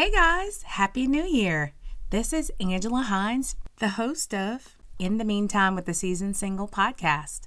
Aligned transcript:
Hey 0.00 0.10
guys, 0.10 0.62
Happy 0.62 1.06
New 1.06 1.24
Year! 1.24 1.74
This 2.08 2.32
is 2.32 2.50
Angela 2.58 3.02
Hines, 3.02 3.54
the 3.80 3.88
host 3.88 4.32
of 4.32 4.78
In 4.98 5.18
the 5.18 5.26
Meantime 5.26 5.74
with 5.74 5.84
the 5.84 5.92
Season 5.92 6.32
Single 6.32 6.68
podcast. 6.68 7.42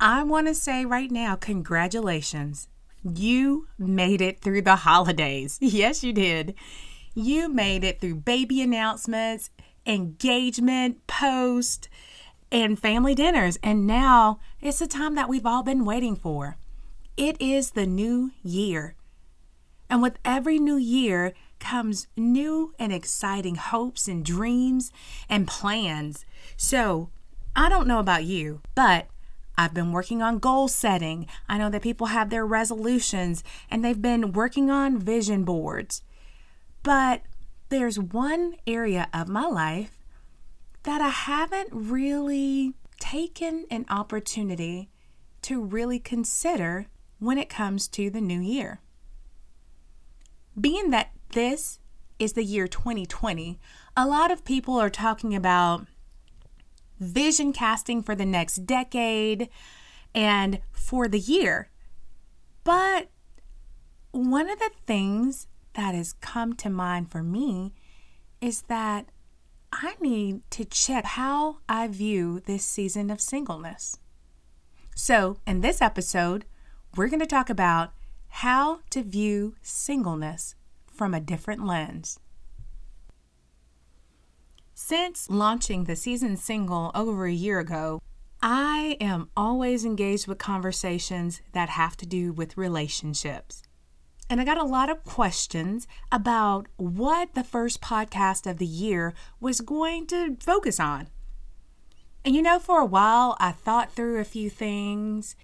I 0.00 0.24
want 0.24 0.48
to 0.48 0.56
say 0.56 0.84
right 0.84 1.08
now, 1.08 1.36
congratulations. 1.36 2.66
You 3.04 3.68
made 3.78 4.20
it 4.20 4.40
through 4.40 4.62
the 4.62 4.74
holidays. 4.74 5.56
Yes, 5.62 6.02
you 6.02 6.12
did. 6.12 6.56
You 7.14 7.48
made 7.48 7.84
it 7.84 8.00
through 8.00 8.16
baby 8.16 8.60
announcements, 8.60 9.50
engagement, 9.86 11.06
post, 11.06 11.88
and 12.50 12.76
family 12.76 13.14
dinners. 13.14 13.56
And 13.62 13.86
now 13.86 14.40
it's 14.60 14.80
the 14.80 14.88
time 14.88 15.14
that 15.14 15.28
we've 15.28 15.46
all 15.46 15.62
been 15.62 15.84
waiting 15.84 16.16
for. 16.16 16.56
It 17.16 17.40
is 17.40 17.70
the 17.70 17.86
new 17.86 18.32
year. 18.42 18.96
And 19.88 20.02
with 20.02 20.18
every 20.24 20.58
new 20.58 20.76
year 20.76 21.32
comes 21.58 22.06
new 22.16 22.74
and 22.78 22.92
exciting 22.92 23.54
hopes 23.56 24.08
and 24.08 24.24
dreams 24.24 24.92
and 25.28 25.46
plans. 25.46 26.24
So 26.56 27.10
I 27.54 27.68
don't 27.68 27.86
know 27.86 27.98
about 27.98 28.24
you, 28.24 28.60
but 28.74 29.06
I've 29.56 29.72
been 29.72 29.92
working 29.92 30.20
on 30.20 30.38
goal 30.38 30.68
setting. 30.68 31.26
I 31.48 31.56
know 31.56 31.70
that 31.70 31.82
people 31.82 32.08
have 32.08 32.30
their 32.30 32.46
resolutions 32.46 33.42
and 33.70 33.84
they've 33.84 34.00
been 34.00 34.32
working 34.32 34.70
on 34.70 34.98
vision 34.98 35.44
boards. 35.44 36.02
But 36.82 37.22
there's 37.68 37.98
one 37.98 38.56
area 38.66 39.08
of 39.14 39.28
my 39.28 39.46
life 39.46 39.98
that 40.82 41.00
I 41.00 41.08
haven't 41.08 41.70
really 41.72 42.74
taken 43.00 43.66
an 43.70 43.86
opportunity 43.88 44.88
to 45.42 45.62
really 45.62 45.98
consider 45.98 46.86
when 47.18 47.38
it 47.38 47.48
comes 47.48 47.88
to 47.88 48.10
the 48.10 48.20
new 48.20 48.40
year. 48.40 48.80
Being 50.58 50.90
that 50.90 51.12
this 51.32 51.80
is 52.18 52.32
the 52.32 52.44
year 52.44 52.66
2020, 52.66 53.58
a 53.96 54.06
lot 54.06 54.30
of 54.30 54.44
people 54.44 54.78
are 54.80 54.90
talking 54.90 55.34
about 55.34 55.86
vision 56.98 57.52
casting 57.52 58.02
for 58.02 58.14
the 58.14 58.24
next 58.24 58.66
decade 58.66 59.50
and 60.14 60.60
for 60.72 61.08
the 61.08 61.18
year. 61.18 61.68
But 62.64 63.10
one 64.12 64.48
of 64.48 64.58
the 64.58 64.70
things 64.86 65.46
that 65.74 65.94
has 65.94 66.14
come 66.14 66.54
to 66.54 66.70
mind 66.70 67.10
for 67.10 67.22
me 67.22 67.74
is 68.40 68.62
that 68.62 69.10
I 69.72 69.94
need 70.00 70.40
to 70.52 70.64
check 70.64 71.04
how 71.04 71.58
I 71.68 71.86
view 71.88 72.40
this 72.40 72.64
season 72.64 73.10
of 73.10 73.20
singleness. 73.20 73.98
So, 74.94 75.36
in 75.46 75.60
this 75.60 75.82
episode, 75.82 76.46
we're 76.96 77.08
going 77.08 77.20
to 77.20 77.26
talk 77.26 77.50
about 77.50 77.92
how 78.40 78.78
to 78.90 79.02
view 79.02 79.54
singleness 79.62 80.54
from 80.92 81.14
a 81.14 81.20
different 81.20 81.64
lens. 81.64 82.20
Since 84.74 85.30
launching 85.30 85.84
the 85.84 85.96
season 85.96 86.36
single 86.36 86.90
over 86.94 87.24
a 87.24 87.32
year 87.32 87.60
ago, 87.60 88.02
I 88.42 88.98
am 89.00 89.30
always 89.34 89.86
engaged 89.86 90.26
with 90.26 90.36
conversations 90.36 91.40
that 91.52 91.70
have 91.70 91.96
to 91.96 92.04
do 92.04 92.30
with 92.30 92.58
relationships. 92.58 93.62
And 94.28 94.38
I 94.38 94.44
got 94.44 94.58
a 94.58 94.64
lot 94.64 94.90
of 94.90 95.02
questions 95.02 95.88
about 96.12 96.66
what 96.76 97.34
the 97.34 97.42
first 97.42 97.80
podcast 97.80 98.48
of 98.48 98.58
the 98.58 98.66
year 98.66 99.14
was 99.40 99.62
going 99.62 100.06
to 100.08 100.36
focus 100.40 100.78
on. 100.78 101.08
And 102.22 102.34
you 102.34 102.42
know, 102.42 102.58
for 102.58 102.80
a 102.80 102.84
while, 102.84 103.34
I 103.40 103.52
thought 103.52 103.92
through 103.92 104.20
a 104.20 104.24
few 104.24 104.50
things 104.50 105.36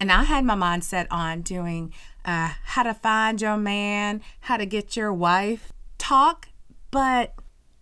and 0.00 0.10
I 0.10 0.24
had 0.24 0.46
my 0.46 0.54
mindset 0.54 1.06
on 1.10 1.42
doing 1.42 1.92
uh, 2.24 2.52
how 2.64 2.82
to 2.82 2.94
find 2.94 3.40
your 3.40 3.56
man, 3.56 4.22
how 4.40 4.56
to 4.56 4.66
get 4.66 4.96
your 4.96 5.12
wife 5.12 5.72
talk. 5.98 6.48
But 6.90 7.34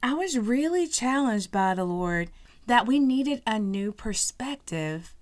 I 0.03 0.15
was 0.15 0.39
really 0.39 0.87
challenged 0.87 1.51
by 1.51 1.75
the 1.75 1.85
Lord 1.85 2.31
that 2.67 2.87
we 2.87 2.99
needed 2.99 3.43
a 3.47 3.59
new 3.59 3.93
perspective 3.93 5.15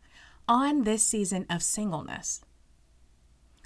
on 0.48 0.84
this 0.84 1.02
season 1.02 1.46
of 1.48 1.62
singleness. 1.62 2.42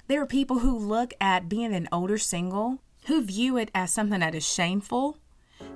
There 0.07 0.21
are 0.21 0.27
people 0.27 0.59
who 0.59 0.77
look 0.77 1.13
at 1.21 1.49
being 1.49 1.73
an 1.73 1.87
older 1.91 2.17
single 2.17 2.79
who 3.07 3.23
view 3.23 3.57
it 3.57 3.71
as 3.73 3.91
something 3.91 4.19
that 4.19 4.35
is 4.35 4.47
shameful 4.47 5.17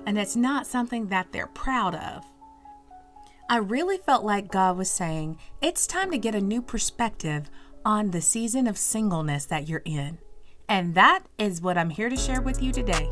and 0.04 0.18
it's 0.18 0.36
not 0.36 0.66
something 0.66 1.08
that 1.08 1.32
they're 1.32 1.46
proud 1.46 1.94
of. 1.94 2.24
I 3.48 3.58
really 3.58 3.98
felt 3.98 4.24
like 4.24 4.50
God 4.50 4.76
was 4.76 4.90
saying, 4.90 5.38
it's 5.60 5.86
time 5.86 6.10
to 6.10 6.18
get 6.18 6.34
a 6.34 6.40
new 6.40 6.60
perspective 6.60 7.48
on 7.86 8.10
the 8.10 8.20
season 8.20 8.66
of 8.66 8.76
singleness 8.76 9.44
that 9.44 9.68
you're 9.68 9.82
in. 9.84 10.18
And 10.68 10.96
that 10.96 11.20
is 11.38 11.62
what 11.62 11.78
I'm 11.78 11.90
here 11.90 12.08
to 12.08 12.16
share 12.16 12.40
with 12.40 12.60
you 12.60 12.72
today. 12.72 13.08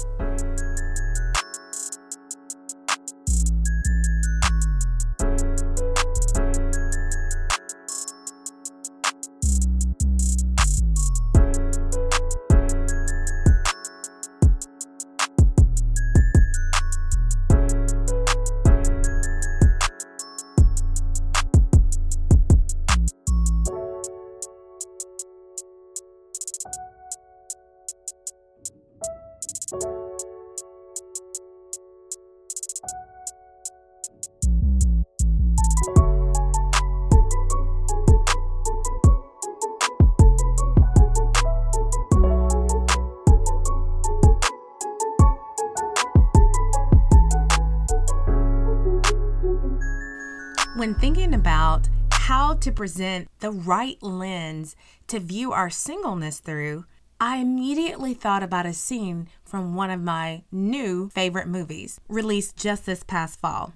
When 50.85 50.95
thinking 50.95 51.33
about 51.33 51.89
how 52.11 52.57
to 52.57 52.71
present 52.71 53.31
the 53.41 53.51
right 53.51 53.97
lens 54.03 54.77
to 55.07 55.19
view 55.19 55.51
our 55.51 55.71
singleness 55.71 56.41
through, 56.41 56.85
I 57.19 57.39
immediately 57.39 58.13
thought 58.13 58.43
about 58.43 58.67
a 58.67 58.75
scene 58.75 59.29
from 59.47 59.75
one 59.75 59.91
of 59.91 60.03
my 60.03 60.43
new 60.53 61.09
favorite 61.09 61.49
movies, 61.49 62.03
released 62.07 62.59
just 62.59 62.85
this 62.85 63.03
past 63.03 63.41
fall. 63.41 63.73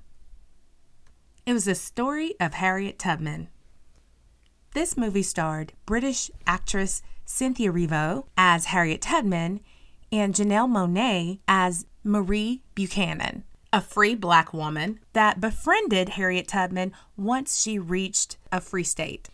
It 1.46 1.54
was 1.54 1.64
the 1.64 1.74
story 1.74 2.34
of 2.38 2.52
Harriet 2.52 2.98
Tubman. 2.98 3.48
This 4.74 4.94
movie 4.94 5.22
starred 5.22 5.72
British 5.86 6.30
actress 6.46 7.00
Cynthia 7.24 7.72
Erivo 7.72 8.26
as 8.36 8.66
Harriet 8.66 9.00
Tubman 9.00 9.60
and 10.12 10.34
Janelle 10.34 10.68
Monáe 10.68 11.38
as 11.48 11.86
Marie 12.04 12.60
Buchanan 12.74 13.44
a 13.72 13.80
free 13.80 14.14
black 14.14 14.52
woman 14.52 15.00
that 15.12 15.40
befriended 15.40 16.10
Harriet 16.10 16.48
Tubman 16.48 16.92
once 17.16 17.60
she 17.60 17.78
reached 17.78 18.36
a 18.50 18.60
free 18.60 18.84
state. 18.84 19.28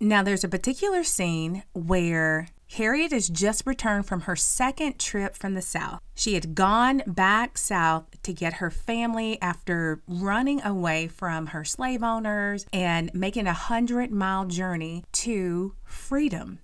Now, 0.00 0.22
there's 0.22 0.44
a 0.44 0.48
particular 0.48 1.04
scene 1.04 1.62
where 1.72 2.48
Harriet 2.72 3.12
has 3.12 3.28
just 3.28 3.62
returned 3.64 4.06
from 4.06 4.22
her 4.22 4.36
second 4.36 4.98
trip 4.98 5.36
from 5.36 5.54
the 5.54 5.62
South. 5.62 6.00
She 6.14 6.34
had 6.34 6.54
gone 6.54 7.02
back 7.06 7.56
south 7.56 8.20
to 8.22 8.32
get 8.32 8.54
her 8.54 8.70
family 8.70 9.40
after 9.40 10.02
running 10.08 10.62
away 10.62 11.06
from 11.06 11.48
her 11.48 11.64
slave 11.64 12.02
owners 12.02 12.66
and 12.72 13.10
making 13.14 13.46
a 13.46 13.52
hundred 13.52 14.10
mile 14.10 14.46
journey 14.46 15.04
to 15.12 15.74
freedom 15.84 16.58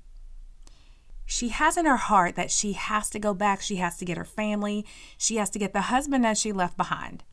she 1.26 1.48
has 1.48 1.76
in 1.76 1.86
her 1.86 1.96
heart 1.96 2.36
that 2.36 2.50
she 2.50 2.72
has 2.72 3.08
to 3.10 3.18
go 3.18 3.34
back. 3.34 3.60
She 3.60 3.76
has 3.76 3.96
to 3.98 4.04
get 4.04 4.16
her 4.16 4.24
family. 4.24 4.84
She 5.16 5.36
has 5.36 5.50
to 5.50 5.58
get 5.58 5.72
the 5.72 5.82
husband 5.82 6.24
that 6.24 6.38
she 6.38 6.52
left 6.52 6.76
behind. 6.76 7.24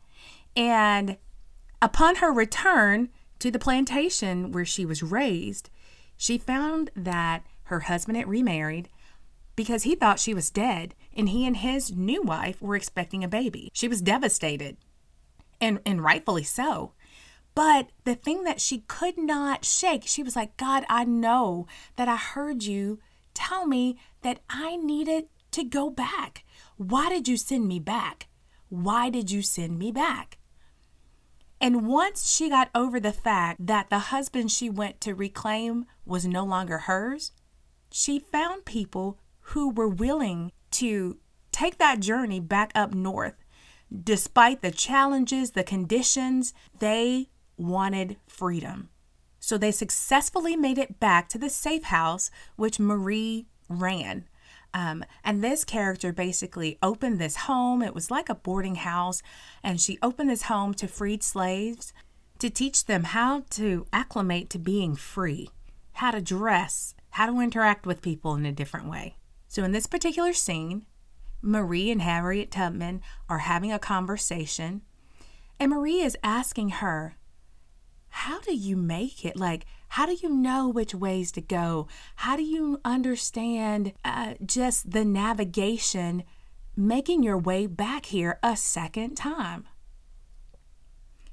And 0.55 1.17
upon 1.81 2.17
her 2.17 2.31
return 2.31 3.09
to 3.39 3.51
the 3.51 3.59
plantation 3.59 4.51
where 4.51 4.65
she 4.65 4.85
was 4.85 5.03
raised, 5.03 5.69
she 6.17 6.37
found 6.37 6.91
that 6.95 7.43
her 7.63 7.81
husband 7.81 8.17
had 8.17 8.27
remarried 8.27 8.89
because 9.55 9.83
he 9.83 9.95
thought 9.95 10.19
she 10.19 10.33
was 10.33 10.49
dead 10.49 10.95
and 11.15 11.29
he 11.29 11.45
and 11.45 11.57
his 11.57 11.91
new 11.91 12.21
wife 12.21 12.61
were 12.61 12.75
expecting 12.75 13.23
a 13.23 13.27
baby. 13.27 13.69
She 13.73 13.87
was 13.87 14.01
devastated 14.01 14.77
and, 15.59 15.79
and 15.85 16.03
rightfully 16.03 16.43
so. 16.43 16.93
But 17.55 17.89
the 18.05 18.15
thing 18.15 18.43
that 18.43 18.61
she 18.61 18.79
could 18.87 19.17
not 19.17 19.65
shake, 19.65 20.03
she 20.05 20.23
was 20.23 20.35
like, 20.35 20.55
God, 20.55 20.85
I 20.89 21.03
know 21.03 21.67
that 21.97 22.07
I 22.07 22.15
heard 22.15 22.63
you 22.63 22.99
tell 23.39 23.65
me 23.65 23.97
that 24.21 24.39
I 24.49 24.75
needed 24.75 25.25
to 25.51 25.63
go 25.63 25.89
back. 25.89 26.43
Why 26.75 27.09
did 27.09 27.27
you 27.27 27.37
send 27.37 27.67
me 27.67 27.79
back? 27.79 28.27
Why 28.67 29.09
did 29.09 29.31
you 29.31 29.41
send 29.41 29.79
me 29.79 29.91
back? 29.91 30.37
And 31.61 31.87
once 31.87 32.31
she 32.31 32.49
got 32.49 32.69
over 32.75 32.99
the 32.99 33.11
fact 33.11 33.65
that 33.65 33.89
the 33.89 33.99
husband 33.99 34.51
she 34.51 34.69
went 34.69 35.01
to 35.01 35.15
reclaim 35.15 35.85
was 36.05 36.25
no 36.25 36.43
longer 36.43 36.79
hers, 36.79 37.31
she 37.91 38.19
found 38.19 38.65
people 38.65 39.19
who 39.51 39.69
were 39.69 39.89
willing 39.89 40.51
to 40.71 41.17
take 41.51 41.77
that 41.77 41.99
journey 41.99 42.39
back 42.39 42.71
up 42.75 42.93
north. 42.93 43.35
Despite 43.91 44.61
the 44.61 44.71
challenges, 44.71 45.51
the 45.51 45.63
conditions, 45.63 46.53
they 46.79 47.29
wanted 47.57 48.17
freedom. 48.27 48.89
So 49.39 49.57
they 49.57 49.71
successfully 49.71 50.55
made 50.55 50.77
it 50.77 50.99
back 50.99 51.29
to 51.29 51.37
the 51.37 51.49
safe 51.49 51.83
house, 51.83 52.29
which 52.55 52.79
Marie 52.79 53.47
ran. 53.67 54.25
Um, 54.73 55.03
and 55.23 55.43
this 55.43 55.63
character 55.63 56.13
basically 56.13 56.77
opened 56.83 57.19
this 57.19 57.35
home. 57.35 57.81
It 57.81 57.95
was 57.95 58.11
like 58.11 58.29
a 58.29 58.35
boarding 58.35 58.75
house. 58.75 59.21
And 59.63 59.79
she 59.79 59.97
opened 60.01 60.29
this 60.29 60.43
home 60.43 60.73
to 60.75 60.87
freed 60.87 61.23
slaves 61.23 61.93
to 62.39 62.49
teach 62.49 62.85
them 62.85 63.03
how 63.05 63.43
to 63.51 63.85
acclimate 63.91 64.49
to 64.51 64.59
being 64.59 64.95
free, 64.95 65.49
how 65.93 66.11
to 66.11 66.21
dress, 66.21 66.95
how 67.11 67.25
to 67.25 67.39
interact 67.39 67.85
with 67.85 68.01
people 68.01 68.35
in 68.35 68.45
a 68.45 68.51
different 68.51 68.89
way. 68.89 69.15
So, 69.47 69.63
in 69.63 69.71
this 69.71 69.87
particular 69.87 70.33
scene, 70.33 70.85
Marie 71.41 71.89
and 71.91 72.01
Harriet 72.01 72.51
Tubman 72.51 73.01
are 73.27 73.39
having 73.39 73.71
a 73.71 73.79
conversation, 73.79 74.81
and 75.59 75.71
Marie 75.71 76.01
is 76.01 76.17
asking 76.23 76.69
her, 76.69 77.15
How 78.29 78.41
do 78.41 78.55
you 78.55 78.77
make 78.77 79.25
it? 79.25 79.37
Like, 79.37 79.65
how 79.87 80.05
do 80.05 80.13
you 80.13 80.29
know 80.29 80.69
which 80.69 80.93
ways 80.93 81.31
to 81.31 81.41
go? 81.41 81.87
How 82.17 82.35
do 82.35 82.43
you 82.43 82.79
understand 82.85 83.93
uh, 84.05 84.35
just 84.45 84.91
the 84.91 85.03
navigation 85.03 86.23
making 86.77 87.23
your 87.23 87.39
way 87.39 87.65
back 87.65 88.05
here 88.05 88.37
a 88.43 88.55
second 88.55 89.15
time? 89.15 89.67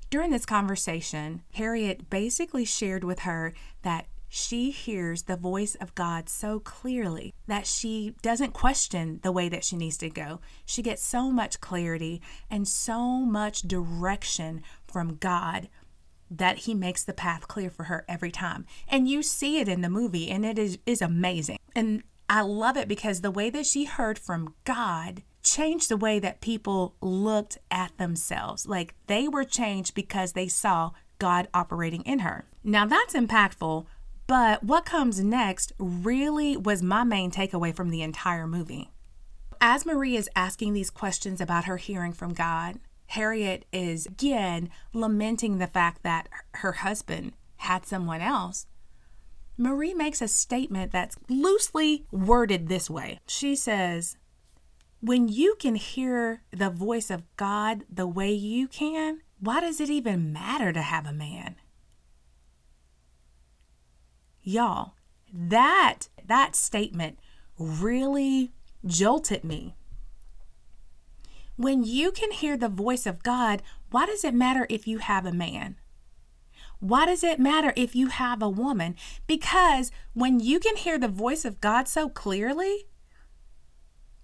During 0.09 0.31
this 0.31 0.47
conversation, 0.47 1.43
Harriet 1.53 2.09
basically 2.09 2.65
shared 2.65 3.05
with 3.05 3.21
her 3.21 3.53
that 3.83 4.07
she 4.31 4.71
hears 4.71 5.25
the 5.25 5.37
voice 5.37 5.75
of 5.75 5.95
God 5.95 6.31
so 6.31 6.61
clearly 6.61 7.35
that 7.47 7.67
she 7.67 8.15
doesn't 8.23 8.55
question 8.55 9.21
the 9.23 9.33
way 9.33 9.51
that 9.51 9.65
she 9.65 9.77
needs 9.77 9.99
to 9.99 10.09
go. 10.09 10.41
She 10.65 10.81
gets 10.81 11.03
so 11.03 11.31
much 11.31 11.61
clarity 11.61 12.23
and 12.49 12.67
so 12.67 13.19
much 13.19 13.61
direction 13.63 14.63
from 14.87 15.17
God 15.17 15.69
that 16.31 16.59
he 16.59 16.75
makes 16.75 17.05
the 17.05 17.13
path 17.13 17.49
clear 17.49 17.71
for 17.71 17.85
her 17.85 18.05
every 18.09 18.31
time. 18.31 18.67
And 18.89 19.09
you 19.09 19.23
see 19.23 19.59
it 19.59 19.69
in 19.69 19.81
the 19.81 19.91
movie 19.91 20.31
and 20.31 20.45
it 20.45 20.59
is 20.59 20.79
is 20.87 21.03
amazing. 21.03 21.59
And 21.75 22.03
I 22.29 22.41
love 22.41 22.77
it 22.77 22.89
because 22.89 23.21
the 23.21 23.31
way 23.31 23.51
that 23.51 23.67
she 23.67 23.85
heard 23.85 24.19
from 24.19 24.55
God 24.65 25.23
changed 25.43 25.89
the 25.89 25.97
way 25.97 26.19
that 26.19 26.41
people 26.41 26.97
looked 27.01 27.59
at 27.71 27.97
themselves. 27.99 28.67
Like 28.67 28.95
they 29.07 29.29
were 29.29 29.45
changed 29.45 29.95
because 29.95 30.33
they 30.33 30.49
saw 30.49 30.91
God 31.19 31.49
operating 31.55 32.03
in 32.03 32.21
her. 32.21 32.45
Now 32.65 32.85
that's 32.85 33.15
impactful, 33.15 33.87
but 34.27 34.65
what 34.65 34.85
comes 34.85 35.23
next 35.23 35.73
really 35.79 36.57
was 36.57 36.83
my 36.83 37.05
main 37.05 37.31
takeaway 37.31 37.75
from 37.75 37.91
the 37.91 38.03
entire 38.03 38.47
movie. 38.47 38.91
As 39.61 39.87
Marie 39.87 40.17
is 40.17 40.29
asking 40.37 40.73
these 40.75 40.91
questions 40.91 41.41
about 41.41 41.65
her 41.65 41.77
hearing 41.77 42.13
from 42.13 42.35
God, 42.35 42.79
Harriet 43.09 43.65
is 43.73 44.07
again 44.07 44.71
lamenting 44.93 45.59
the 45.59 45.67
fact 45.67 46.03
that 46.03 46.29
her 46.55 46.73
husband 46.73 47.33
had 47.59 47.87
someone 47.87 48.21
else. 48.21 48.67
Marie 49.59 49.95
makes 49.95 50.21
a 50.21 50.29
statement 50.29 50.93
that's 50.93 51.17
loosely 51.29 52.05
worded 52.11 52.69
this 52.69 52.91
way. 52.91 53.21
She 53.27 53.57
says, 53.57 54.17
When 55.01 55.29
you 55.29 55.57
can 55.59 55.77
hear 55.77 56.43
the 56.51 56.69
voice 56.69 57.11
of 57.11 57.25
God 57.37 57.85
the 57.91 58.07
way 58.07 58.33
you 58.33 58.69
can, 58.69 59.21
why 59.41 59.61
does 59.61 59.81
it 59.81 59.89
even 59.89 60.33
matter 60.33 60.73
to 60.73 60.83
have 60.83 61.07
a 61.07 61.13
man? 61.13 61.57
Y'all, 64.43 64.95
that 65.33 66.09
that 66.25 66.55
statement 66.55 67.19
really 67.59 68.53
jolted 68.85 69.43
me 69.43 69.75
when 71.57 71.85
you 71.85 72.13
can 72.13 72.31
hear 72.31 72.57
the 72.57 72.69
voice 72.69 73.07
of 73.07 73.23
God, 73.23 73.63
why 73.91 74.07
does 74.07 74.25
it 74.25 74.35
matter 74.35 74.67
if 74.69 74.87
you 74.87 74.99
have 74.99 75.27
a 75.27 75.33
man? 75.33 75.77
Why 76.79 77.07
does 77.07 77.25
it 77.25 77.39
matter 77.39 77.73
if 77.77 77.97
you 77.97 78.09
have 78.09 78.43
a 78.43 78.49
woman? 78.49 78.97
Because 79.27 79.91
when 80.13 80.41
you 80.41 80.61
can 80.61 80.77
hear 80.77 80.99
the 80.99 81.09
voice 81.09 81.45
of 81.45 81.61
God 81.61 81.89
so 81.89 82.09
clearly, 82.09 82.87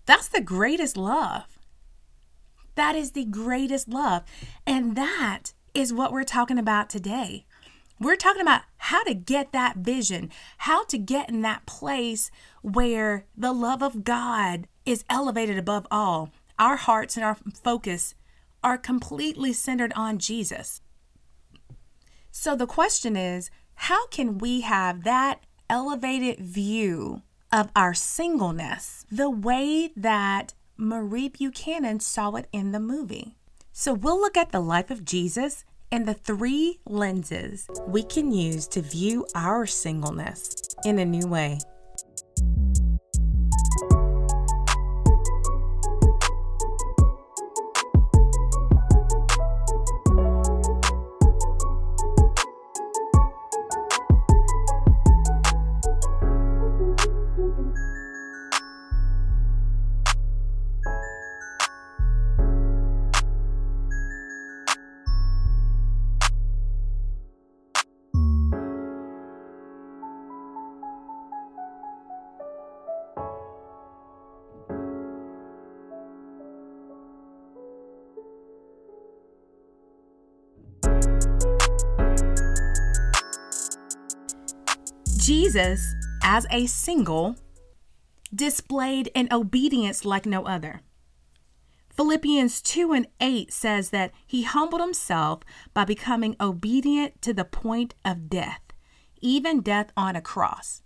that's 0.05 0.29
the 0.29 0.43
greatest 0.43 0.97
love. 0.97 1.59
That 2.75 2.95
is 2.95 3.13
the 3.13 3.25
greatest 3.25 3.89
love. 3.89 4.25
And 4.67 4.97
that 4.97 5.55
is 5.75 5.93
what 5.93 6.13
we're 6.13 6.25
talking 6.25 6.59
about 6.59 6.91
today. 6.91 7.47
We're 7.99 8.17
talking 8.17 8.43
about 8.43 8.63
how 8.79 9.05
to 9.05 9.15
get 9.15 9.53
that 9.53 9.77
vision, 9.77 10.31
how 10.59 10.85
to 10.87 10.99
get 10.99 11.29
in 11.29 11.43
that 11.43 11.67
place 11.67 12.31
where 12.61 13.27
the 13.37 13.53
love 13.53 13.83
of 13.83 14.05
God 14.05 14.67
is 14.85 15.05
elevated 15.09 15.57
above 15.57 15.87
all, 15.91 16.31
our 16.63 16.77
hearts 16.77 17.17
and 17.17 17.25
our 17.25 17.37
focus 17.65 18.15
are 18.63 18.79
completely 18.79 19.53
centered 19.53 19.93
on 19.97 20.17
Jesus. 20.17 20.81
So 22.31 22.55
the 22.55 22.69
question 22.69 23.17
is 23.17 23.51
how 23.75 24.07
can 24.07 24.39
we 24.39 24.61
have 24.61 25.03
that 25.03 25.41
elevated 25.69 26.39
view 26.39 27.23
of 27.51 27.71
our 27.75 27.95
singleness 27.95 29.05
the 29.11 29.29
way 29.29 29.91
that 29.97 30.55
Marie 30.77 31.29
Buchanan 31.29 31.99
saw 31.99 32.37
it 32.37 32.47
in 32.53 32.71
the 32.71 32.79
movie? 32.79 33.35
So 33.73 33.93
we'll 33.93 34.21
look 34.21 34.37
at 34.37 34.53
the 34.53 34.61
life 34.61 34.93
of 34.93 35.05
Jesus 35.05 35.65
and 35.91 36.07
the 36.07 36.15
three 36.15 36.79
lenses 36.87 37.69
we 37.89 38.05
can 38.05 38.31
use 38.31 38.69
to 38.69 38.83
view 38.83 39.27
our 39.35 39.67
singleness 39.67 40.55
in 40.85 41.01
a 41.01 41.05
new 41.05 41.27
way. 41.27 41.59
Jesus, 85.53 85.95
as 86.23 86.47
a 86.51 86.65
single, 86.65 87.37
displayed 88.35 89.11
an 89.15 89.29
obedience 89.31 90.03
like 90.03 90.25
no 90.25 90.47
other. 90.47 90.81
Philippians 91.91 92.63
2 92.63 92.95
and 92.95 93.07
8 93.21 93.53
says 93.53 93.91
that 93.91 94.13
he 94.27 94.45
humbled 94.45 94.81
himself 94.81 95.41
by 95.75 95.85
becoming 95.85 96.37
obedient 96.41 97.21
to 97.21 97.35
the 97.35 97.45
point 97.45 97.93
of 98.03 98.31
death, 98.31 98.63
even 99.21 99.61
death 99.61 99.93
on 99.95 100.17
a 100.17 100.23
cross. 100.23 100.81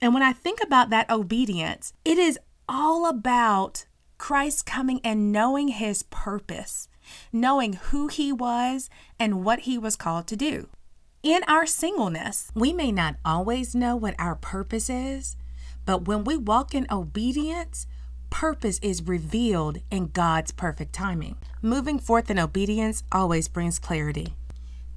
And 0.00 0.14
when 0.14 0.22
I 0.22 0.32
think 0.32 0.62
about 0.62 0.88
that 0.88 1.10
obedience, 1.10 1.92
it 2.02 2.16
is 2.16 2.38
all 2.66 3.06
about 3.06 3.84
Christ 4.16 4.64
coming 4.64 5.02
and 5.04 5.30
knowing 5.30 5.68
his 5.68 6.02
purpose, 6.04 6.88
knowing 7.30 7.74
who 7.74 8.08
he 8.08 8.32
was 8.32 8.88
and 9.20 9.44
what 9.44 9.60
he 9.60 9.76
was 9.76 9.96
called 9.96 10.26
to 10.28 10.36
do. 10.36 10.70
In 11.26 11.42
our 11.48 11.66
singleness, 11.66 12.52
we 12.54 12.72
may 12.72 12.92
not 12.92 13.16
always 13.24 13.74
know 13.74 13.96
what 13.96 14.14
our 14.16 14.36
purpose 14.36 14.88
is, 14.88 15.34
but 15.84 16.06
when 16.06 16.22
we 16.22 16.36
walk 16.36 16.72
in 16.72 16.86
obedience, 16.88 17.88
purpose 18.30 18.78
is 18.78 19.02
revealed 19.02 19.78
in 19.90 20.06
God's 20.06 20.52
perfect 20.52 20.92
timing. 20.92 21.34
Moving 21.60 21.98
forth 21.98 22.30
in 22.30 22.38
obedience 22.38 23.02
always 23.10 23.48
brings 23.48 23.80
clarity. 23.80 24.36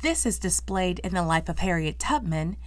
This 0.04 0.24
is 0.24 0.38
displayed 0.38 1.00
in 1.00 1.16
the 1.16 1.24
life 1.24 1.50
of 1.50 1.58
Harriet 1.58 1.98
Tubman, 1.98 2.58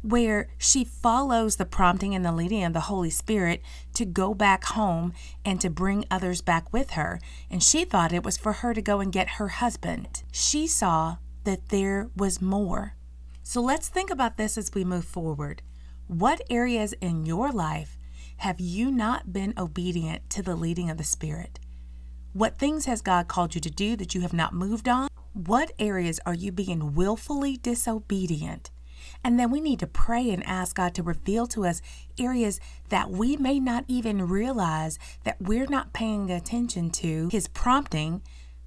where 0.00 0.48
she 0.56 0.82
follows 0.82 1.56
the 1.56 1.66
prompting 1.66 2.14
and 2.14 2.24
the 2.24 2.32
leading 2.32 2.64
of 2.64 2.72
the 2.72 2.88
Holy 2.88 3.10
Spirit 3.10 3.60
to 3.92 4.06
go 4.06 4.32
back 4.32 4.64
home 4.64 5.12
and 5.44 5.60
to 5.60 5.68
bring 5.68 6.06
others 6.10 6.40
back 6.40 6.72
with 6.72 6.92
her. 6.92 7.20
And 7.50 7.62
she 7.62 7.84
thought 7.84 8.14
it 8.14 8.24
was 8.24 8.38
for 8.38 8.54
her 8.54 8.72
to 8.72 8.80
go 8.80 8.98
and 9.00 9.12
get 9.12 9.32
her 9.32 9.48
husband. 9.48 10.22
She 10.32 10.66
saw 10.66 11.18
that 11.44 11.68
there 11.68 12.08
was 12.16 12.40
more. 12.40 12.96
So 13.50 13.60
let's 13.60 13.88
think 13.88 14.10
about 14.10 14.36
this 14.36 14.56
as 14.56 14.70
we 14.72 14.84
move 14.84 15.04
forward. 15.04 15.62
What 16.06 16.40
areas 16.48 16.92
in 17.00 17.26
your 17.26 17.50
life 17.50 17.98
have 18.36 18.60
you 18.60 18.92
not 18.92 19.32
been 19.32 19.54
obedient 19.58 20.30
to 20.30 20.40
the 20.40 20.54
leading 20.54 20.88
of 20.88 20.98
the 20.98 21.02
Spirit? 21.02 21.58
What 22.32 22.60
things 22.60 22.84
has 22.84 23.02
God 23.02 23.26
called 23.26 23.56
you 23.56 23.60
to 23.62 23.68
do 23.68 23.96
that 23.96 24.14
you 24.14 24.20
have 24.20 24.32
not 24.32 24.54
moved 24.54 24.88
on? 24.88 25.08
What 25.32 25.72
areas 25.80 26.20
are 26.24 26.32
you 26.32 26.52
being 26.52 26.94
willfully 26.94 27.56
disobedient? 27.56 28.70
And 29.24 29.36
then 29.36 29.50
we 29.50 29.60
need 29.60 29.80
to 29.80 29.88
pray 29.88 30.30
and 30.30 30.46
ask 30.46 30.76
God 30.76 30.94
to 30.94 31.02
reveal 31.02 31.48
to 31.48 31.66
us 31.66 31.82
areas 32.20 32.60
that 32.90 33.10
we 33.10 33.36
may 33.36 33.58
not 33.58 33.84
even 33.88 34.28
realize 34.28 34.96
that 35.24 35.42
we're 35.42 35.66
not 35.66 35.92
paying 35.92 36.30
attention 36.30 36.90
to 36.90 37.28
His 37.32 37.48
prompting 37.48 38.22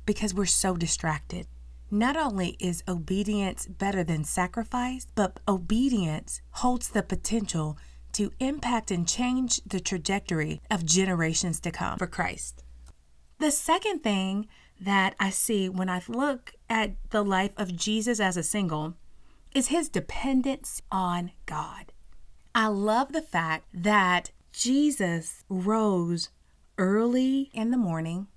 because 0.05 0.33
we're 0.33 0.45
so 0.45 0.75
distracted. 0.75 1.47
Not 1.93 2.17
only 2.17 2.57
is 2.59 2.83
obedience 2.87 3.67
better 3.67 4.03
than 4.03 4.23
sacrifice, 4.23 5.05
but 5.13 5.39
obedience 5.47 6.41
holds 6.49 6.89
the 6.89 7.03
potential 7.03 7.77
to 8.13 8.31
impact 8.39 8.89
and 8.89 9.07
change 9.07 9.61
the 9.63 9.79
trajectory 9.79 10.59
of 10.71 10.87
generations 10.87 11.59
to 11.59 11.69
come 11.69 11.99
for 11.99 12.07
Christ. 12.07 12.63
The 13.37 13.51
second 13.51 13.99
thing 13.99 14.47
that 14.81 15.13
I 15.19 15.29
see 15.29 15.69
when 15.69 15.87
I 15.87 16.01
look 16.07 16.55
at 16.67 16.95
the 17.11 17.23
life 17.23 17.53
of 17.57 17.77
Jesus 17.77 18.19
as 18.19 18.37
a 18.37 18.41
single 18.41 18.95
is 19.53 19.67
his 19.67 19.87
dependence 19.87 20.81
on 20.91 21.29
God. 21.45 21.93
I 22.55 22.69
love 22.69 23.11
the 23.11 23.21
fact 23.21 23.67
that 23.71 24.31
Jesus 24.51 25.43
rose 25.47 26.31
early 26.79 27.51
in 27.53 27.69
the 27.69 27.77
morning 27.77 28.29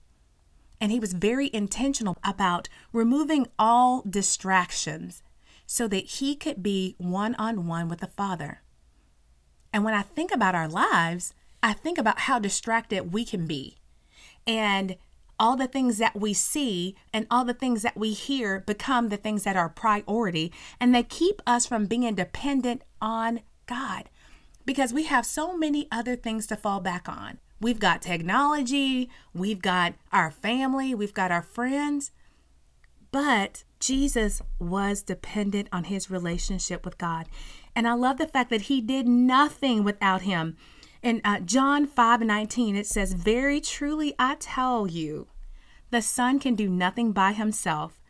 and 0.80 0.92
he 0.92 1.00
was 1.00 1.12
very 1.12 1.50
intentional 1.52 2.16
about 2.22 2.68
removing 2.92 3.46
all 3.58 4.02
distractions 4.08 5.22
so 5.66 5.88
that 5.88 6.04
he 6.04 6.34
could 6.34 6.62
be 6.62 6.94
one 6.98 7.34
on 7.36 7.66
one 7.66 7.88
with 7.88 8.00
the 8.00 8.06
Father. 8.06 8.62
And 9.72 9.84
when 9.84 9.94
I 9.94 10.02
think 10.02 10.32
about 10.32 10.54
our 10.54 10.68
lives, 10.68 11.34
I 11.62 11.72
think 11.72 11.98
about 11.98 12.20
how 12.20 12.38
distracted 12.38 13.12
we 13.12 13.24
can 13.24 13.46
be. 13.46 13.76
And 14.46 14.96
all 15.38 15.56
the 15.56 15.66
things 15.66 15.98
that 15.98 16.18
we 16.18 16.32
see 16.32 16.94
and 17.12 17.26
all 17.30 17.44
the 17.44 17.52
things 17.52 17.82
that 17.82 17.96
we 17.96 18.12
hear 18.12 18.60
become 18.60 19.08
the 19.08 19.16
things 19.16 19.42
that 19.42 19.56
are 19.56 19.68
priority. 19.68 20.52
And 20.80 20.94
they 20.94 21.02
keep 21.02 21.42
us 21.46 21.66
from 21.66 21.86
being 21.86 22.14
dependent 22.14 22.82
on 23.02 23.40
God 23.66 24.08
because 24.64 24.92
we 24.92 25.04
have 25.04 25.26
so 25.26 25.56
many 25.56 25.88
other 25.90 26.16
things 26.16 26.46
to 26.46 26.56
fall 26.56 26.80
back 26.80 27.08
on. 27.08 27.38
We've 27.60 27.78
got 27.78 28.02
technology, 28.02 29.08
we've 29.32 29.62
got 29.62 29.94
our 30.12 30.30
family, 30.30 30.94
we've 30.94 31.14
got 31.14 31.30
our 31.30 31.42
friends. 31.42 32.12
But 33.10 33.64
Jesus 33.80 34.42
was 34.58 35.02
dependent 35.02 35.68
on 35.72 35.84
his 35.84 36.10
relationship 36.10 36.84
with 36.84 36.98
God. 36.98 37.26
And 37.74 37.88
I 37.88 37.94
love 37.94 38.18
the 38.18 38.26
fact 38.26 38.50
that 38.50 38.62
he 38.62 38.80
did 38.80 39.06
nothing 39.06 39.84
without 39.84 40.22
him. 40.22 40.56
In 41.02 41.20
uh, 41.24 41.40
John 41.40 41.86
5 41.86 42.20
19, 42.20 42.76
it 42.76 42.86
says, 42.86 43.12
Very 43.12 43.60
truly 43.60 44.14
I 44.18 44.36
tell 44.38 44.86
you, 44.86 45.28
the 45.90 46.02
Son 46.02 46.38
can 46.38 46.54
do 46.54 46.68
nothing 46.68 47.12
by 47.12 47.32
himself. 47.32 48.00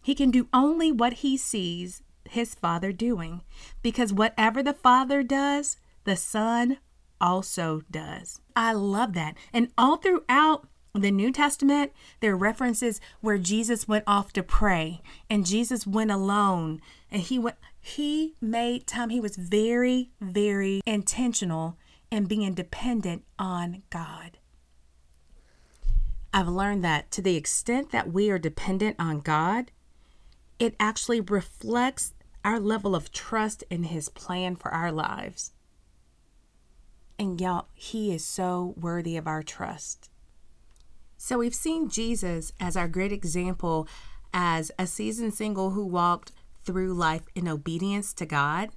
He 0.00 0.14
can 0.14 0.30
do 0.30 0.48
only 0.54 0.92
what 0.92 1.14
he 1.14 1.36
sees 1.36 2.02
his 2.24 2.54
Father 2.54 2.92
doing, 2.92 3.42
because 3.82 4.12
whatever 4.12 4.62
the 4.62 4.72
Father 4.72 5.22
does, 5.22 5.76
the 6.04 6.16
Son 6.16 6.78
also 7.20 7.82
does. 7.90 8.40
I 8.56 8.72
love 8.72 9.12
that. 9.12 9.36
And 9.52 9.70
all 9.76 9.98
throughout 9.98 10.66
the 10.94 11.10
New 11.10 11.30
Testament, 11.30 11.92
there 12.20 12.32
are 12.32 12.36
references 12.36 13.00
where 13.20 13.36
Jesus 13.36 13.86
went 13.86 14.04
off 14.06 14.32
to 14.32 14.42
pray 14.42 15.02
and 15.28 15.46
Jesus 15.46 15.86
went 15.86 16.10
alone 16.10 16.80
and 17.10 17.22
he 17.22 17.38
went 17.38 17.56
he 17.78 18.34
made 18.40 18.86
time 18.86 19.10
he 19.10 19.20
was 19.20 19.36
very 19.36 20.10
very 20.20 20.80
intentional 20.86 21.76
and 22.10 22.28
being 22.28 22.54
dependent 22.54 23.24
on 23.38 23.82
God. 23.90 24.38
I've 26.32 26.48
learned 26.48 26.84
that 26.84 27.10
to 27.12 27.22
the 27.22 27.36
extent 27.36 27.92
that 27.92 28.12
we 28.12 28.30
are 28.30 28.38
dependent 28.38 28.96
on 28.98 29.20
God, 29.20 29.70
it 30.58 30.74
actually 30.80 31.20
reflects 31.20 32.14
our 32.44 32.60
level 32.60 32.94
of 32.94 33.10
trust 33.10 33.64
in 33.70 33.84
His 33.84 34.08
plan 34.08 34.54
for 34.54 34.72
our 34.72 34.92
lives. 34.92 35.52
And 37.18 37.40
y'all, 37.40 37.68
He 37.74 38.14
is 38.14 38.24
so 38.24 38.74
worthy 38.76 39.16
of 39.16 39.26
our 39.26 39.42
trust. 39.42 40.10
So 41.16 41.38
we've 41.38 41.54
seen 41.54 41.88
Jesus 41.88 42.52
as 42.60 42.76
our 42.76 42.88
great 42.88 43.12
example 43.12 43.88
as 44.32 44.70
a 44.78 44.86
seasoned 44.86 45.34
single 45.34 45.70
who 45.70 45.86
walked 45.86 46.32
through 46.62 46.92
life 46.92 47.22
in 47.34 47.48
obedience 47.48 48.12
to 48.14 48.26
God. 48.26 48.70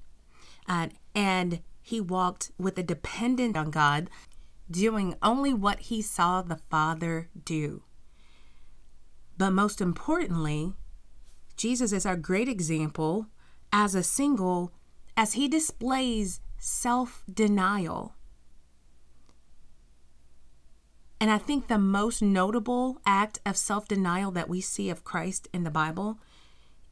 Uh, 0.67 0.88
and 1.13 1.62
he 1.81 2.00
walked 2.00 2.51
with 2.58 2.77
a 2.77 2.84
dependent 2.84 3.58
on 3.58 3.72
God, 3.72 4.10
doing 4.69 5.15
only 5.22 5.53
what 5.53 5.79
he 5.81 6.01
saw 6.01 6.41
the 6.41 6.60
Father 6.69 7.29
do. 7.43 7.84
But 9.38 9.51
most 9.51 9.81
importantly, 9.81 10.74
Jesus 11.58 11.91
is 11.91 12.05
our 12.05 12.15
great 12.15 12.48
example 12.48 13.27
as 13.74 13.96
a 13.96 14.03
single 14.03 14.72
as 15.17 15.34
he 15.34 15.48
displays 15.48 16.41
self 16.58 17.24
denial. 17.31 18.15
And 21.21 21.29
I 21.29 21.38
think 21.38 21.67
the 21.67 21.77
most 21.77 22.21
notable 22.21 23.01
act 23.05 23.39
of 23.45 23.57
self 23.57 23.88
denial 23.88 24.31
that 24.31 24.49
we 24.49 24.61
see 24.61 24.89
of 24.89 25.03
Christ 25.03 25.47
in 25.53 25.63
the 25.63 25.71
Bible 25.71 26.19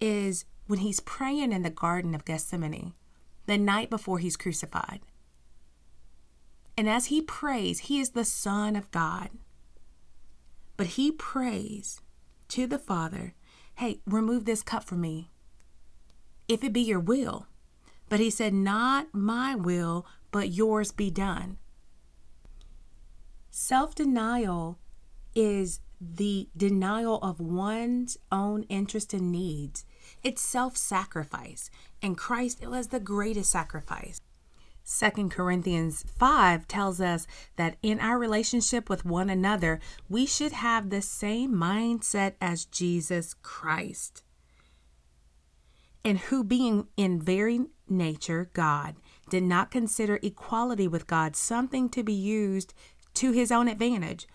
is 0.02 0.46
when 0.68 0.80
he's 0.80 1.00
praying 1.00 1.54
in 1.54 1.64
the 1.64 1.70
Garden 1.70 2.14
of 2.14 2.26
Gethsemane 2.26 2.94
the 3.46 3.58
night 3.58 3.90
before 3.90 4.20
he's 4.20 4.36
crucified. 4.36 5.00
And 6.78 6.88
as 6.88 7.06
he 7.06 7.22
prays, 7.22 7.80
he 7.80 8.00
is 8.00 8.12
the 8.12 8.26
Son 8.26 8.76
of 8.76 8.92
God. 8.92 9.30
But 10.76 10.88
he 10.88 11.12
prays 11.12 12.02
to 12.50 12.68
the 12.68 12.78
Father, 12.78 13.34
hey, 13.76 14.02
remove 14.06 14.46
this 14.46 14.62
cup 14.62 14.84
from 14.84 15.02
me, 15.02 15.32
if 16.48 16.64
it 16.64 16.74
be 16.74 16.82
your 16.82 17.00
will. 17.00 17.48
But 18.10 18.20
he 18.20 18.30
said, 18.30 18.54
Not 18.54 19.08
my 19.14 19.56
will, 19.56 20.06
but 20.32 20.50
yours 20.50 20.92
be 20.92 21.10
done. 21.10 21.58
Self 23.50 23.96
denial 23.96 24.80
is 25.36 25.80
the 26.00 26.50
denial 26.56 27.18
of 27.22 27.40
one's 27.40 28.18
own 28.32 28.64
interest 28.64 29.14
and 29.14 29.32
needs 29.32 29.86
it's 30.24 30.42
self 30.42 30.76
sacrifice, 30.76 31.70
and 32.02 32.18
Christ 32.18 32.60
it 32.62 32.70
was 32.70 32.88
the 32.88 33.00
greatest 33.00 33.52
sacrifice. 33.52 34.20
2 34.86 35.28
Corinthians 35.30 36.06
5 36.18 36.68
tells 36.68 37.02
us 37.02 37.28
that 37.58 37.76
in 37.84 38.00
our 38.00 38.18
relationship 38.18 38.90
with 38.90 39.04
one 39.04 39.30
another, 39.30 39.82
we 40.08 40.26
should 40.26 40.54
have 40.54 40.90
the 40.90 41.02
same 41.02 41.52
mindset 41.52 42.36
as 42.40 42.66
Jesus 42.66 43.36
Christ. 43.42 44.24
And 46.06 46.20
who, 46.20 46.42
being 46.44 46.88
in 46.96 47.22
very 47.22 47.66
nature 47.90 48.50
God, 48.54 48.96
did 49.30 49.44
not 49.44 49.72
consider 49.72 50.20
equality 50.24 50.88
with 50.88 51.06
God 51.06 51.36
something 51.36 51.90
to 51.90 52.02
be 52.02 52.14
used 52.14 52.74
to 53.18 53.32
his 53.32 53.52
own 53.52 53.68
advantage. 53.68 54.28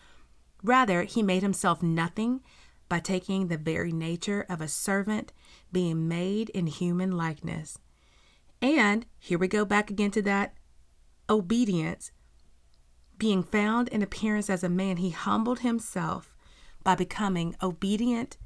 Rather, 0.62 1.02
he 1.02 1.22
made 1.22 1.42
himself 1.42 1.82
nothing 1.82 2.40
by 2.88 3.00
taking 3.00 3.48
the 3.48 3.56
very 3.56 3.92
nature 3.92 4.44
of 4.48 4.60
a 4.60 4.68
servant, 4.68 5.32
being 5.72 6.08
made 6.08 6.50
in 6.50 6.66
human 6.66 7.10
likeness. 7.10 7.78
And 8.60 9.06
here 9.18 9.38
we 9.38 9.48
go 9.48 9.64
back 9.64 9.90
again 9.90 10.10
to 10.12 10.22
that 10.22 10.54
obedience. 11.28 12.12
Being 13.18 13.42
found 13.42 13.88
in 13.88 14.02
appearance 14.02 14.50
as 14.50 14.62
a 14.62 14.68
man, 14.68 14.98
he 14.98 15.10
humbled 15.10 15.60
himself 15.60 16.36
by 16.84 16.94
becoming 16.94 17.56
obedient 17.62 18.36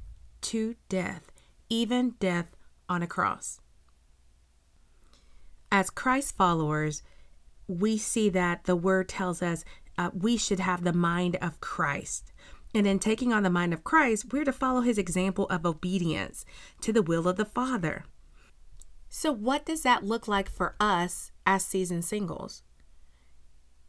to 0.41 0.75
death, 0.87 1.31
even 1.69 2.11
death 2.19 2.55
on 2.87 3.01
a 3.01 3.07
cross. 3.07 3.59
As 5.71 5.89
Christ 5.89 6.35
followers, 6.37 7.03
we 7.67 7.97
see 7.97 8.29
that 8.29 8.63
the 8.63 8.75
word 8.75 9.09
tells 9.09 9.41
us 9.41 9.65
uh, 9.97 10.11
we 10.13 10.37
should 10.37 10.59
have 10.59 10.83
the 10.83 10.93
mind 10.93 11.37
of 11.41 11.59
Christ. 11.59 12.31
And 12.73 12.85
in 12.85 12.99
taking 12.99 13.33
on 13.33 13.43
the 13.43 13.49
mind 13.49 13.73
of 13.73 13.83
Christ, 13.83 14.31
we're 14.31 14.43
to 14.43 14.51
follow 14.51 14.81
his 14.81 14.97
example 14.97 15.47
of 15.49 15.65
obedience 15.65 16.45
to 16.81 16.93
the 16.93 17.01
will 17.01 17.27
of 17.27 17.37
the 17.37 17.45
Father. 17.45 18.05
So, 19.09 19.31
what 19.31 19.65
does 19.65 19.83
that 19.83 20.03
look 20.03 20.27
like 20.27 20.49
for 20.49 20.75
us 20.79 21.31
as 21.45 21.65
seasoned 21.65 22.05
singles? 22.05 22.63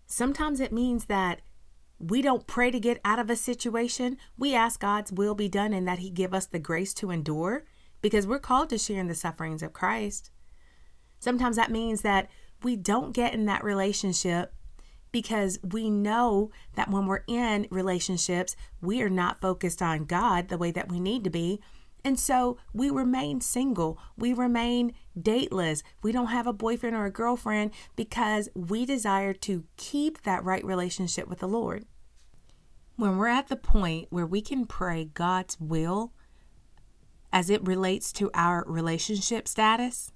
Sometimes 0.06 0.60
it 0.60 0.72
means 0.72 1.06
that 1.06 1.42
we 1.98 2.22
don't 2.22 2.46
pray 2.46 2.70
to 2.70 2.78
get 2.78 3.00
out 3.04 3.18
of 3.18 3.28
a 3.28 3.36
situation. 3.36 4.16
We 4.38 4.54
ask 4.54 4.80
God's 4.80 5.12
will 5.12 5.34
be 5.34 5.48
done 5.48 5.72
and 5.72 5.86
that 5.88 5.98
He 5.98 6.10
give 6.10 6.32
us 6.32 6.46
the 6.46 6.60
grace 6.60 6.94
to 6.94 7.10
endure 7.10 7.64
because 8.00 8.26
we're 8.26 8.38
called 8.38 8.70
to 8.70 8.78
share 8.78 9.00
in 9.00 9.08
the 9.08 9.14
sufferings 9.14 9.62
of 9.62 9.72
Christ. 9.72 10.30
Sometimes 11.18 11.56
that 11.56 11.72
means 11.72 12.02
that 12.02 12.28
we 12.62 12.76
don't 12.76 13.12
get 13.12 13.34
in 13.34 13.46
that 13.46 13.64
relationship 13.64 14.54
because 15.12 15.58
we 15.62 15.90
know 15.90 16.50
that 16.74 16.90
when 16.90 17.06
we're 17.06 17.24
in 17.26 17.66
relationships, 17.70 18.56
we 18.80 19.00
are 19.02 19.10
not 19.10 19.40
focused 19.40 19.82
on 19.82 20.04
God 20.04 20.48
the 20.48 20.58
way 20.58 20.70
that 20.70 20.88
we 20.90 21.00
need 21.00 21.24
to 21.24 21.30
be. 21.30 21.60
And 22.04 22.18
so 22.18 22.58
we 22.72 22.90
remain 22.90 23.40
single. 23.40 23.98
We 24.16 24.32
remain 24.32 24.94
dateless. 25.20 25.82
We 26.02 26.12
don't 26.12 26.28
have 26.28 26.46
a 26.46 26.52
boyfriend 26.52 26.94
or 26.94 27.06
a 27.06 27.10
girlfriend 27.10 27.72
because 27.96 28.48
we 28.54 28.86
desire 28.86 29.32
to 29.34 29.64
keep 29.76 30.22
that 30.22 30.44
right 30.44 30.64
relationship 30.64 31.28
with 31.28 31.40
the 31.40 31.48
Lord. 31.48 31.84
When 32.96 33.16
we're 33.16 33.28
at 33.28 33.48
the 33.48 33.56
point 33.56 34.08
where 34.10 34.26
we 34.26 34.40
can 34.40 34.64
pray 34.66 35.06
God's 35.06 35.58
will 35.60 36.12
as 37.32 37.50
it 37.50 37.66
relates 37.66 38.12
to 38.14 38.30
our 38.32 38.64
relationship 38.66 39.46
status, 39.48 40.12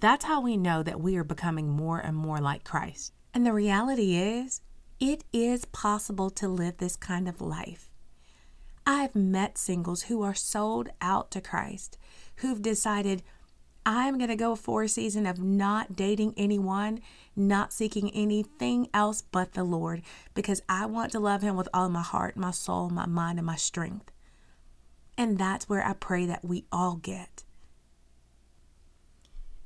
That's 0.00 0.24
how 0.24 0.40
we 0.40 0.56
know 0.56 0.82
that 0.82 1.00
we 1.00 1.16
are 1.16 1.24
becoming 1.24 1.68
more 1.68 1.98
and 1.98 2.16
more 2.16 2.40
like 2.40 2.64
Christ. 2.64 3.12
And 3.32 3.46
the 3.46 3.52
reality 3.52 4.16
is, 4.16 4.60
it 4.98 5.24
is 5.32 5.64
possible 5.66 6.30
to 6.30 6.48
live 6.48 6.76
this 6.78 6.96
kind 6.96 7.28
of 7.28 7.40
life. 7.40 7.90
I've 8.86 9.14
met 9.14 9.56
singles 9.56 10.02
who 10.02 10.22
are 10.22 10.34
sold 10.34 10.88
out 11.00 11.30
to 11.32 11.40
Christ, 11.40 11.96
who've 12.36 12.60
decided, 12.60 13.22
I'm 13.86 14.18
going 14.18 14.30
to 14.30 14.36
go 14.36 14.56
for 14.56 14.82
a 14.82 14.88
season 14.88 15.26
of 15.26 15.38
not 15.38 15.96
dating 15.96 16.34
anyone, 16.36 17.00
not 17.34 17.72
seeking 17.72 18.10
anything 18.10 18.88
else 18.92 19.22
but 19.22 19.52
the 19.52 19.64
Lord, 19.64 20.02
because 20.34 20.60
I 20.68 20.86
want 20.86 21.12
to 21.12 21.20
love 21.20 21.42
Him 21.42 21.56
with 21.56 21.68
all 21.72 21.88
my 21.88 22.02
heart, 22.02 22.36
my 22.36 22.50
soul, 22.50 22.90
my 22.90 23.06
mind, 23.06 23.38
and 23.38 23.46
my 23.46 23.56
strength. 23.56 24.10
And 25.16 25.38
that's 25.38 25.68
where 25.68 25.86
I 25.86 25.92
pray 25.92 26.26
that 26.26 26.44
we 26.44 26.64
all 26.72 26.96
get. 26.96 27.44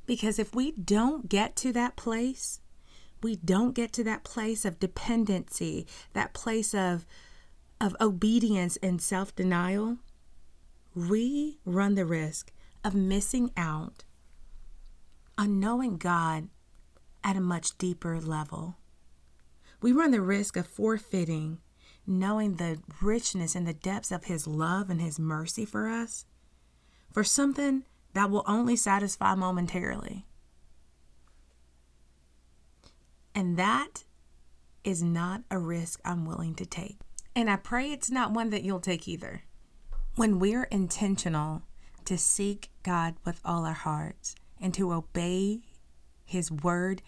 Because 0.07 0.39
if 0.39 0.55
we 0.55 0.73
don't 0.73 1.29
get 1.29 1.57
to 1.57 1.73
that 1.73 1.97
place, 1.97 2.61
we 3.25 3.37
don't 3.37 3.75
get 3.75 3.91
to 3.95 4.05
that 4.05 4.23
place 4.23 4.67
of 4.67 4.79
dependency, 4.79 5.87
that 6.13 6.35
place 6.35 6.75
of, 6.75 7.07
of 7.81 7.97
obedience 7.99 8.77
and 8.83 9.01
self 9.01 9.35
denial, 9.35 9.97
we 10.95 11.59
run 11.65 11.95
the 11.95 12.05
risk 12.05 12.53
of 12.85 12.95
missing 12.95 13.51
out 13.57 14.05
on 15.39 15.59
knowing 15.59 15.97
God 15.97 16.49
at 17.25 17.35
a 17.35 17.41
much 17.41 17.79
deeper 17.79 18.21
level. 18.21 18.77
We 19.81 19.91
run 19.91 20.11
the 20.11 20.21
risk 20.21 20.59
of 20.59 20.67
forfeiting 20.67 21.59
knowing 22.07 22.57
the 22.57 22.79
richness 23.01 23.55
and 23.55 23.67
the 23.67 23.73
depths 23.73 24.13
of 24.13 24.25
His 24.25 24.47
love 24.47 24.91
and 24.91 25.01
His 25.01 25.19
mercy 25.19 25.65
for 25.65 25.89
us 25.89 26.27
for 27.11 27.25
something 27.25 27.85
that 28.13 28.31
will 28.31 28.45
only 28.47 28.77
satisfy 28.77 29.35
momentarily. 29.35 30.27
And 33.35 33.57
that 33.57 34.05
is 34.85 35.03
not 35.03 35.43
a 35.51 35.59
risk 35.59 36.01
I'm 36.05 36.25
willing 36.25 36.55
to 36.57 36.67
take. 36.67 36.99
And 37.35 37.51
I 37.51 37.57
pray 37.57 37.91
it's 37.91 38.11
not 38.11 38.33
one 38.33 38.51
that 38.51 38.63
you'll 38.63 38.81
take 38.81 39.09
either. 39.09 39.43
When 40.15 40.39
we're 40.39 40.65
intentional 40.65 41.63
to 42.05 42.17
seek 42.17 42.71
God 42.83 43.17
with 43.25 43.41
all 43.45 43.65
our 43.65 43.73
hearts 43.73 44.37
and 44.61 44.73
to 44.75 44.93
obey 44.93 45.63
His 46.25 46.53
word 46.53 47.03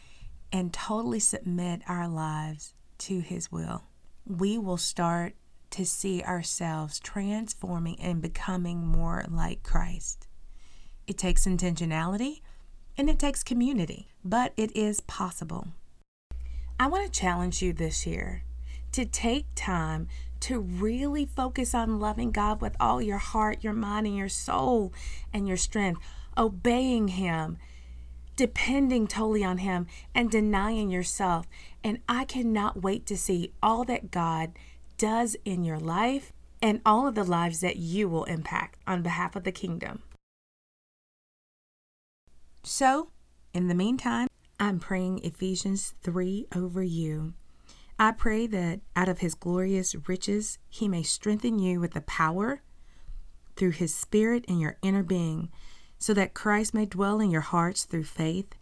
and 0.50 0.73
totally 0.73 1.21
submit 1.21 1.83
our 1.87 2.09
lives 2.09 2.75
to 2.99 3.21
His 3.21 3.52
will, 3.52 3.85
we 4.26 4.59
will 4.59 4.78
start 4.78 5.35
to 5.71 5.85
see 5.85 6.23
ourselves 6.23 6.99
transforming 6.99 8.00
and 8.00 8.23
becoming 8.23 8.85
more 8.85 9.25
like 9.28 9.62
Christ. 9.62 10.26
It 11.06 11.18
takes 11.18 11.47
intentionality 11.47 12.40
and 12.97 13.09
it 13.09 13.18
takes 13.18 13.45
community, 13.45 14.09
but 14.25 14.52
it 14.56 14.75
is 14.76 15.00
possible. 15.00 15.68
I 16.78 16.88
want 16.88 17.06
to 17.06 17.21
challenge 17.21 17.62
you 17.62 17.73
this 17.73 18.06
year 18.06 18.42
to 18.92 19.06
take 19.06 19.47
time 19.54 20.09
to 20.40 20.61
really 20.61 21.25
focus 21.25 21.75
on 21.75 21.99
loving 21.99 22.30
God 22.30 22.61
with 22.61 22.76
all 22.78 23.00
your 23.00 23.18
heart, 23.18 23.64
your 23.64 23.73
mind, 23.73 24.06
and 24.06 24.16
your 24.16 24.28
soul 24.28 24.92
and 25.33 25.49
your 25.49 25.56
strength, 25.56 26.00
obeying 26.37 27.09
Him, 27.09 27.56
depending 28.37 29.06
totally 29.06 29.42
on 29.42 29.59
Him, 29.59 29.87
and 30.14 30.30
denying 30.30 30.90
yourself. 30.90 31.47
And 31.83 32.00
I 32.09 32.26
cannot 32.26 32.83
wait 32.83 33.06
to 33.06 33.16
see 33.16 33.52
all 33.62 33.85
that 33.85 34.11
God 34.11 34.52
does 34.99 35.35
in 35.47 35.64
your 35.64 35.78
life 35.78 36.33
and 36.61 36.83
all 36.85 37.06
of 37.06 37.14
the 37.14 37.25
lives 37.25 37.61
that 37.61 37.76
you 37.76 38.09
will 38.09 38.25
impact 38.25 38.78
on 38.87 39.02
behalf 39.02 39.35
of 39.35 39.45
the 39.45 39.52
kingdom. 39.52 40.02
So, 42.62 43.11
in 43.54 43.68
the 43.68 43.75
meantime, 43.75 44.28
I'm 44.58 44.78
praying 44.78 45.20
Ephesians 45.22 45.92
3 46.02 46.46
over 46.54 46.82
you. 46.82 47.34
I 47.98 48.12
pray 48.12 48.46
that 48.46 48.80
out 48.94 49.08
of 49.08 49.18
his 49.18 49.34
glorious 49.34 49.94
riches, 50.08 50.58
he 50.68 50.88
may 50.88 51.02
strengthen 51.02 51.58
you 51.58 51.78
with 51.78 51.92
the 51.92 52.00
power 52.00 52.62
through 53.57 53.70
his 53.70 53.94
spirit 53.94 54.44
in 54.46 54.59
your 54.59 54.76
inner 54.83 55.02
being, 55.02 55.50
so 55.98 56.14
that 56.14 56.35
Christ 56.35 56.72
may 56.72 56.87
dwell 56.87 57.20
in 57.20 57.31
your 57.31 57.42
hearts 57.42 57.85
through 57.85 58.04
faith. 58.04 58.54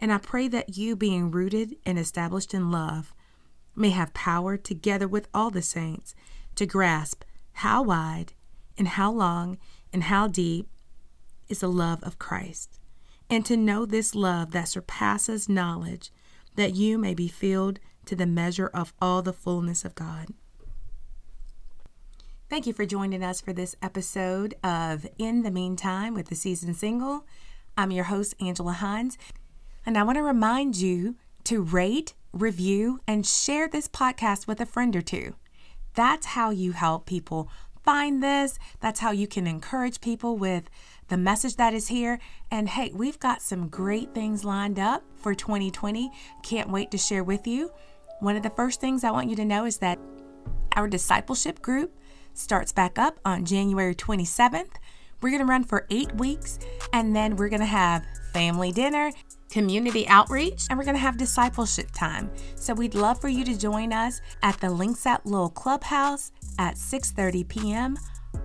And 0.00 0.12
I 0.12 0.18
pray 0.18 0.48
that 0.48 0.76
you, 0.76 0.96
being 0.96 1.30
rooted 1.30 1.76
and 1.84 1.98
established 1.98 2.52
in 2.52 2.70
love, 2.70 3.14
may 3.74 3.90
have 3.90 4.12
power 4.14 4.56
together 4.56 5.08
with 5.08 5.28
all 5.32 5.50
the 5.50 5.62
saints 5.62 6.14
to 6.56 6.66
grasp 6.66 7.24
how 7.52 7.82
wide 7.82 8.34
and 8.76 8.88
how 8.88 9.10
long 9.10 9.58
and 9.92 10.04
how 10.04 10.28
deep 10.28 10.68
is 11.48 11.60
the 11.60 11.68
love 11.68 12.02
of 12.02 12.18
Christ, 12.18 12.78
and 13.30 13.44
to 13.46 13.56
know 13.56 13.84
this 13.84 14.14
love 14.14 14.52
that 14.52 14.68
surpasses 14.68 15.48
knowledge, 15.48 16.10
that 16.56 16.74
you 16.74 16.98
may 16.98 17.14
be 17.14 17.28
filled 17.28 17.78
to 18.06 18.16
the 18.16 18.26
measure 18.26 18.68
of 18.68 18.92
all 19.00 19.22
the 19.22 19.32
fullness 19.32 19.84
of 19.84 19.94
God. 19.94 20.28
Thank 22.48 22.66
you 22.66 22.72
for 22.72 22.86
joining 22.86 23.22
us 23.22 23.42
for 23.42 23.52
this 23.52 23.76
episode 23.82 24.54
of 24.64 25.06
In 25.18 25.42
the 25.42 25.50
Meantime 25.50 26.14
with 26.14 26.28
the 26.28 26.34
Season 26.34 26.72
Single. 26.72 27.26
I'm 27.76 27.90
your 27.90 28.04
host, 28.04 28.34
Angela 28.40 28.72
Hines, 28.72 29.18
and 29.84 29.98
I 29.98 30.02
want 30.02 30.16
to 30.16 30.22
remind 30.22 30.76
you 30.76 31.16
to 31.44 31.62
rate, 31.62 32.14
review, 32.32 33.00
and 33.06 33.26
share 33.26 33.68
this 33.68 33.86
podcast 33.88 34.46
with 34.46 34.60
a 34.60 34.66
friend 34.66 34.96
or 34.96 35.02
two. 35.02 35.34
That's 35.94 36.26
how 36.28 36.50
you 36.50 36.72
help 36.72 37.04
people 37.04 37.50
find 37.84 38.22
this. 38.22 38.58
That's 38.80 39.00
how 39.00 39.10
you 39.10 39.26
can 39.26 39.46
encourage 39.46 40.00
people 40.00 40.36
with 40.36 40.70
the 41.08 41.16
message 41.16 41.56
that 41.56 41.74
is 41.74 41.88
here. 41.88 42.18
And 42.50 42.68
hey, 42.68 42.92
we've 42.94 43.18
got 43.18 43.42
some 43.42 43.68
great 43.68 44.14
things 44.14 44.44
lined 44.44 44.78
up 44.78 45.02
for 45.16 45.34
2020. 45.34 46.10
Can't 46.42 46.70
wait 46.70 46.90
to 46.92 46.98
share 46.98 47.24
with 47.24 47.46
you. 47.46 47.70
One 48.20 48.36
of 48.36 48.42
the 48.42 48.50
first 48.50 48.80
things 48.80 49.04
I 49.04 49.10
want 49.10 49.30
you 49.30 49.36
to 49.36 49.44
know 49.44 49.64
is 49.64 49.78
that 49.78 49.98
our 50.76 50.88
discipleship 50.88 51.62
group 51.62 51.94
starts 52.34 52.72
back 52.72 52.98
up 52.98 53.18
on 53.24 53.44
January 53.44 53.94
27th. 53.94 54.76
We're 55.20 55.30
going 55.30 55.40
to 55.40 55.46
run 55.46 55.64
for 55.64 55.86
eight 55.90 56.14
weeks, 56.14 56.60
and 56.92 57.14
then 57.14 57.34
we're 57.34 57.48
going 57.48 57.60
to 57.60 57.66
have 57.66 58.04
family 58.32 58.70
dinner, 58.70 59.10
community 59.50 60.06
outreach, 60.06 60.66
and 60.70 60.78
we're 60.78 60.84
going 60.84 60.94
to 60.94 61.00
have 61.00 61.16
discipleship 61.16 61.90
time. 61.92 62.30
So 62.54 62.74
we'd 62.74 62.94
love 62.94 63.20
for 63.20 63.28
you 63.28 63.44
to 63.44 63.58
join 63.58 63.92
us 63.92 64.20
at 64.42 64.60
the 64.60 64.68
Linksat 64.68 65.24
Little 65.24 65.50
Clubhouse 65.50 66.30
at 66.58 66.76
6:30 66.76 67.48
p.m. 67.48 67.96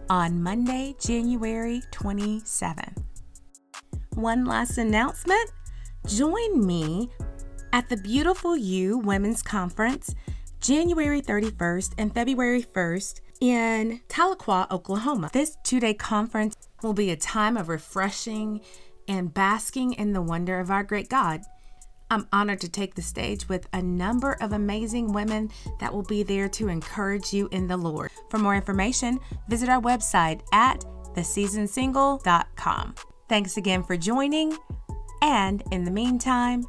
on 0.09 0.41
Monday, 0.41 0.95
January 0.99 1.81
27th. 1.91 3.03
One 4.15 4.45
last 4.45 4.77
announcement. 4.77 5.51
Join 6.07 6.65
me 6.65 7.09
at 7.71 7.89
the 7.89 7.97
Beautiful 7.97 8.55
You 8.55 8.97
Women's 8.97 9.41
Conference 9.41 10.13
January 10.59 11.21
31st 11.21 11.93
and 11.97 12.13
February 12.13 12.63
1st 12.63 13.19
in 13.41 13.99
Tahlequah, 14.07 14.71
Oklahoma. 14.71 15.29
This 15.33 15.57
two 15.63 15.79
day 15.79 15.93
conference 15.93 16.55
will 16.81 16.93
be 16.93 17.11
a 17.11 17.17
time 17.17 17.57
of 17.57 17.67
refreshing 17.67 18.61
and 19.07 19.33
basking 19.33 19.93
in 19.93 20.13
the 20.13 20.21
wonder 20.21 20.59
of 20.59 20.71
our 20.71 20.83
great 20.83 21.09
God. 21.09 21.41
I'm 22.13 22.27
honored 22.31 22.61
to 22.61 22.69
take 22.69 22.93
the 22.93 23.01
stage 23.01 23.49
with 23.49 23.67
a 23.73 23.81
number 23.81 24.37
of 24.39 24.53
amazing 24.53 25.13
women 25.13 25.49
that 25.79 25.91
will 25.91 26.03
be 26.03 26.21
there 26.21 26.47
to 26.49 26.67
encourage 26.67 27.33
you 27.33 27.49
in 27.51 27.65
the 27.65 27.75
Lord. 27.75 28.11
For 28.29 28.37
more 28.37 28.55
information, 28.55 29.19
visit 29.49 29.67
our 29.67 29.81
website 29.81 30.41
at 30.53 30.85
theseasonsingle.com. 31.15 32.95
Thanks 33.27 33.57
again 33.57 33.81
for 33.81 33.97
joining, 33.97 34.55
and 35.23 35.63
in 35.71 35.85
the 35.85 35.91
meantime, 35.91 36.67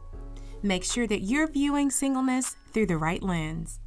make 0.63 0.83
sure 0.83 1.07
that 1.07 1.21
you're 1.21 1.49
viewing 1.49 1.91
singleness 1.91 2.57
through 2.73 2.87
the 2.87 2.97
right 2.97 3.23
lens. 3.23 3.81